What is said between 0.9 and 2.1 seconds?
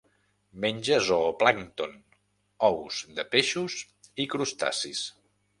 zooplàncton,